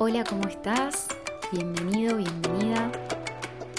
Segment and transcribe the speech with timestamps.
[0.00, 1.08] Hola, ¿cómo estás?
[1.50, 2.92] Bienvenido, bienvenida.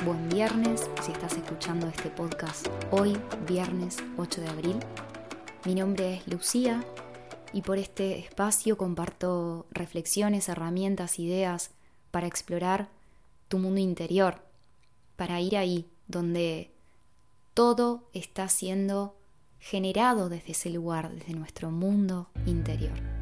[0.03, 4.75] Buen viernes si estás escuchando este podcast hoy, viernes 8 de abril.
[5.63, 6.83] Mi nombre es Lucía
[7.53, 11.71] y por este espacio comparto reflexiones, herramientas, ideas
[12.11, 12.89] para explorar
[13.47, 14.41] tu mundo interior,
[15.15, 16.69] para ir ahí donde
[17.53, 19.15] todo está siendo
[19.57, 23.18] generado desde ese lugar, desde nuestro mundo interior.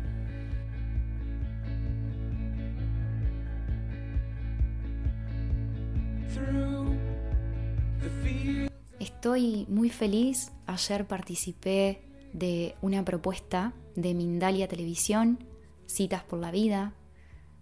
[9.00, 10.52] Estoy muy feliz.
[10.66, 12.02] Ayer participé
[12.34, 15.44] de una propuesta de Mindalia Televisión,
[15.86, 16.94] Citas por la Vida,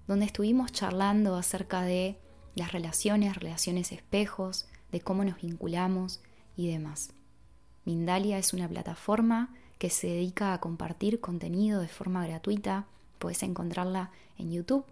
[0.08, 2.20] donde estuvimos charlando acerca de
[2.56, 6.22] las relaciones, relaciones espejos, de cómo nos vinculamos
[6.56, 7.14] y demás.
[7.86, 12.88] Mindalia es una plataforma que se dedica a compartir contenido de forma gratuita.
[13.20, 14.86] Puedes encontrarla en YouTube.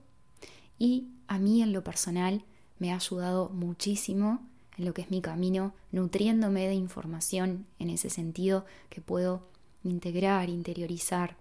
[0.78, 2.44] Y a mí en lo personal
[2.80, 4.46] me ha ayudado muchísimo
[4.78, 9.44] en lo que es mi camino, nutriéndome de información en ese sentido que puedo
[9.84, 11.36] integrar, interiorizar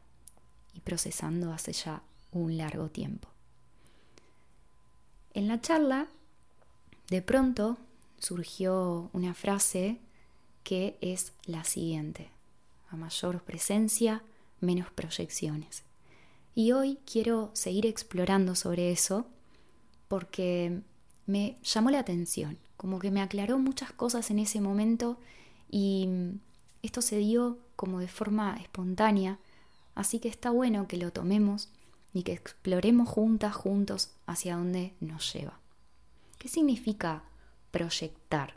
[0.74, 3.28] y procesando hace ya un largo tiempo.
[5.34, 6.08] En la charla,
[7.08, 7.78] de pronto
[8.18, 9.98] surgió una frase
[10.62, 12.30] que es la siguiente,
[12.90, 14.22] a mayor presencia,
[14.60, 15.82] menos proyecciones.
[16.54, 19.26] Y hoy quiero seguir explorando sobre eso
[20.08, 20.82] porque
[21.26, 25.18] me llamó la atención, como que me aclaró muchas cosas en ese momento
[25.70, 26.08] y
[26.82, 29.38] esto se dio como de forma espontánea,
[29.94, 31.70] así que está bueno que lo tomemos
[32.12, 35.58] y que exploremos juntas, juntos, hacia dónde nos lleva.
[36.38, 37.22] ¿Qué significa
[37.70, 38.54] proyectar?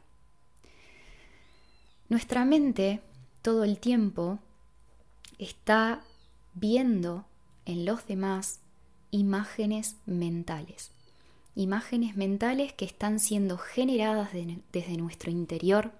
[2.10, 3.02] Nuestra mente
[3.42, 4.40] todo el tiempo
[5.38, 6.04] está
[6.54, 7.26] viendo
[7.66, 8.60] en los demás
[9.12, 10.94] imágenes mentales
[11.56, 15.92] imágenes mentales que están siendo generadas desde nuestro interior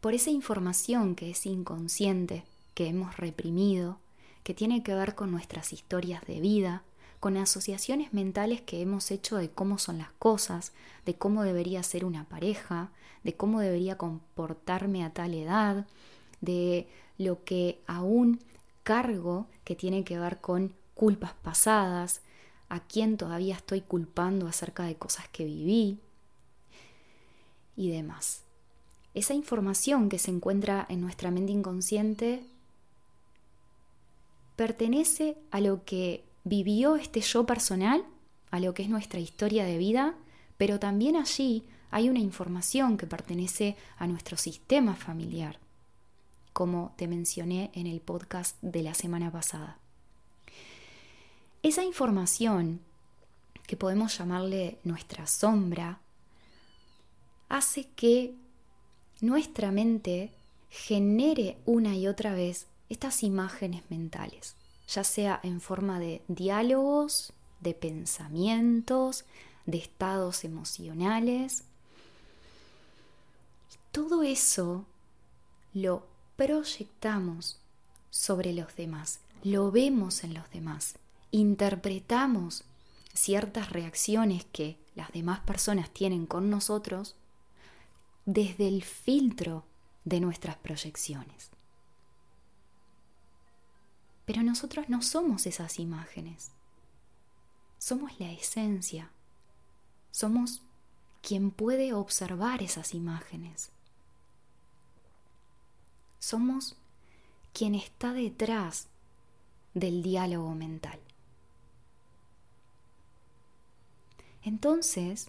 [0.00, 3.98] por esa información que es inconsciente, que hemos reprimido,
[4.42, 6.82] que tiene que ver con nuestras historias de vida,
[7.20, 10.72] con asociaciones mentales que hemos hecho de cómo son las cosas,
[11.04, 12.90] de cómo debería ser una pareja,
[13.24, 15.86] de cómo debería comportarme a tal edad,
[16.40, 16.88] de
[17.18, 18.40] lo que aún
[18.84, 22.22] cargo que tiene que ver con culpas pasadas,
[22.68, 25.98] a quién todavía estoy culpando acerca de cosas que viví
[27.76, 28.42] y demás.
[29.14, 32.44] Esa información que se encuentra en nuestra mente inconsciente
[34.56, 38.04] pertenece a lo que vivió este yo personal,
[38.50, 40.14] a lo que es nuestra historia de vida,
[40.56, 45.58] pero también allí hay una información que pertenece a nuestro sistema familiar,
[46.52, 49.78] como te mencioné en el podcast de la semana pasada.
[51.68, 52.80] Esa información,
[53.66, 56.00] que podemos llamarle nuestra sombra,
[57.50, 58.32] hace que
[59.20, 60.32] nuestra mente
[60.70, 64.54] genere una y otra vez estas imágenes mentales,
[64.88, 69.26] ya sea en forma de diálogos, de pensamientos,
[69.66, 71.64] de estados emocionales.
[73.92, 74.86] Todo eso
[75.74, 77.58] lo proyectamos
[78.08, 80.94] sobre los demás, lo vemos en los demás
[81.30, 82.64] interpretamos
[83.14, 87.16] ciertas reacciones que las demás personas tienen con nosotros
[88.26, 89.64] desde el filtro
[90.04, 91.50] de nuestras proyecciones.
[94.24, 96.50] Pero nosotros no somos esas imágenes.
[97.78, 99.10] Somos la esencia.
[100.10, 100.62] Somos
[101.22, 103.70] quien puede observar esas imágenes.
[106.18, 106.76] Somos
[107.52, 108.88] quien está detrás
[109.74, 111.00] del diálogo mental.
[114.42, 115.28] Entonces,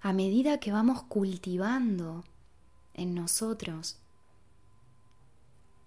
[0.00, 2.24] a medida que vamos cultivando
[2.94, 3.98] en nosotros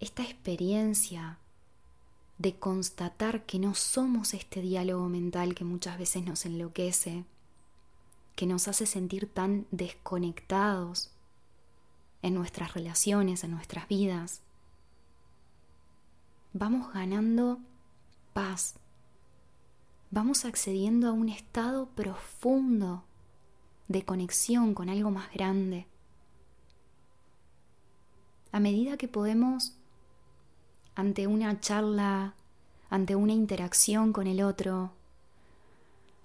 [0.00, 1.38] esta experiencia
[2.38, 7.24] de constatar que no somos este diálogo mental que muchas veces nos enloquece,
[8.36, 11.10] que nos hace sentir tan desconectados
[12.22, 14.40] en nuestras relaciones, en nuestras vidas,
[16.52, 17.58] vamos ganando
[18.32, 18.76] paz,
[20.14, 23.02] vamos accediendo a un estado profundo
[23.88, 25.88] de conexión con algo más grande.
[28.52, 29.72] A medida que podemos,
[30.94, 32.34] ante una charla,
[32.90, 34.92] ante una interacción con el otro,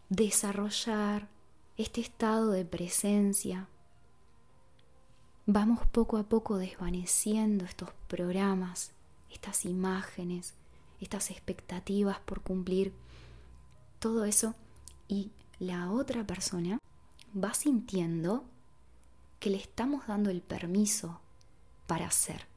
[0.10, 1.28] desarrollar
[1.76, 3.70] este estado de presencia,
[5.48, 8.92] vamos poco a poco desvaneciendo estos programas,
[9.32, 10.54] estas imágenes,
[11.02, 12.94] estas expectativas por cumplir
[14.00, 14.56] todo eso
[15.08, 16.80] y la otra persona
[17.36, 18.46] va sintiendo
[19.40, 21.20] que le estamos dando el permiso
[21.88, 22.48] para hacer.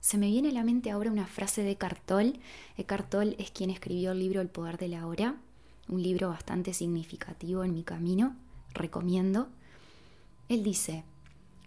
[0.00, 2.38] Se me viene a la mente ahora una frase de Cartol.
[2.86, 5.34] Cartol es quien escribió el libro El poder de la hora,
[5.88, 8.36] un libro bastante significativo en mi camino,
[8.72, 9.48] recomiendo.
[10.48, 11.02] Él dice,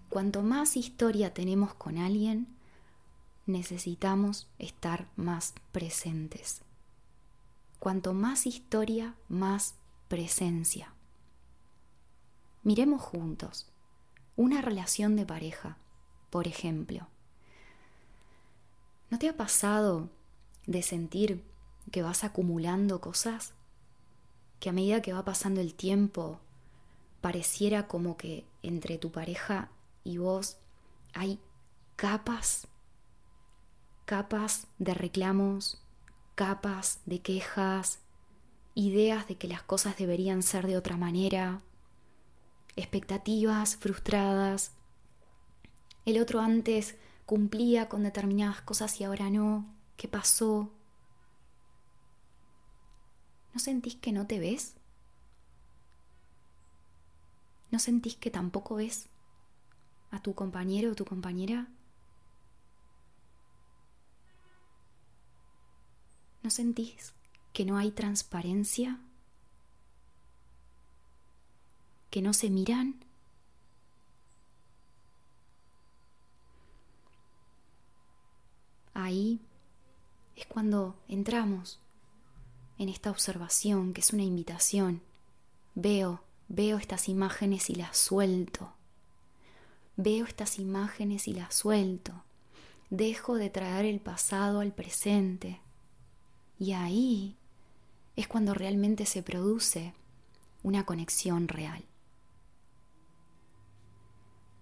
[0.07, 2.48] cuanto más historia tenemos con alguien,
[3.50, 6.62] necesitamos estar más presentes.
[7.80, 9.75] Cuanto más historia, más
[10.07, 10.94] presencia.
[12.63, 13.68] Miremos juntos
[14.36, 15.78] una relación de pareja,
[16.30, 17.07] por ejemplo.
[19.10, 20.10] ¿No te ha pasado
[20.66, 21.44] de sentir
[21.92, 23.54] que vas acumulando cosas?
[24.60, 26.40] Que a medida que va pasando el tiempo,
[27.22, 29.69] pareciera como que entre tu pareja
[30.04, 30.57] y vos
[31.13, 31.40] hay
[31.96, 32.68] capas,
[34.10, 35.80] capas de reclamos,
[36.34, 38.00] capas de quejas,
[38.74, 41.62] ideas de que las cosas deberían ser de otra manera,
[42.76, 44.72] expectativas frustradas.
[46.06, 46.96] El otro antes
[47.28, 49.72] cumplía con determinadas cosas y ahora no.
[49.96, 50.72] ¿Qué pasó?
[53.54, 54.74] ¿No sentís que no te ves?
[57.70, 59.08] ¿No sentís que tampoco ves
[60.10, 61.68] a tu compañero o tu compañera?
[66.44, 67.13] ¿No sentís
[67.53, 69.00] que no hay transparencia?
[72.09, 73.03] ¿Que no se miran?
[79.09, 79.39] ahí
[80.36, 81.80] es cuando entramos
[82.77, 85.01] en esta observación que es una invitación.
[85.75, 88.74] Veo, veo estas imágenes y las suelto.
[89.97, 92.24] Veo estas imágenes y las suelto.
[92.89, 95.59] Dejo de traer el pasado al presente.
[96.60, 97.38] Y ahí
[98.18, 99.94] es cuando realmente se produce
[100.62, 101.86] una conexión real.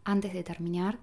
[0.03, 0.99] Antes de terminar,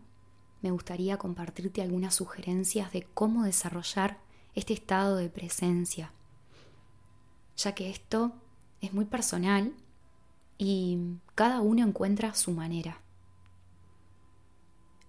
[0.63, 4.19] me gustaría compartirte algunas sugerencias de cómo desarrollar
[4.55, 6.13] este estado de presencia,
[7.57, 8.33] ya que esto
[8.81, 9.75] es muy personal
[10.57, 13.01] y cada uno encuentra su manera.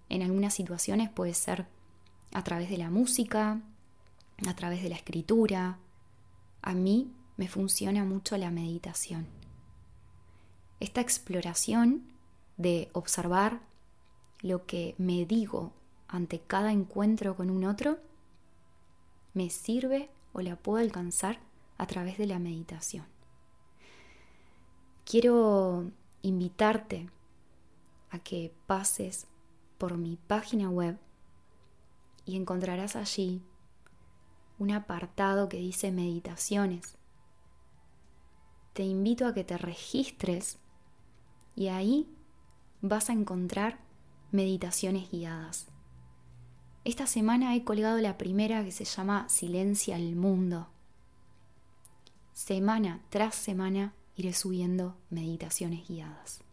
[0.08, 1.66] En algunas situaciones puede ser
[2.32, 3.62] a través de la música,
[4.44, 5.78] a través de la escritura.
[6.62, 9.26] A mí me funciona mucho la meditación.
[10.80, 12.04] Esta exploración
[12.56, 13.60] de observar
[14.40, 15.72] lo que me digo
[16.08, 17.98] ante cada encuentro con un otro
[19.34, 21.38] me sirve o la puedo alcanzar
[21.78, 23.06] a través de la meditación.
[25.04, 25.90] Quiero
[26.22, 27.08] invitarte
[28.10, 29.26] a que pases
[29.78, 30.98] por mi página web
[32.24, 33.42] y encontrarás allí
[34.58, 36.96] un apartado que dice meditaciones.
[38.72, 40.58] Te invito a que te registres
[41.54, 42.08] y ahí
[42.82, 43.78] vas a encontrar
[44.32, 45.66] meditaciones guiadas.
[46.84, 50.68] Esta semana he colgado la primera que se llama Silencia al Mundo.
[52.32, 56.46] Semana tras semana iré subiendo meditaciones guiadas.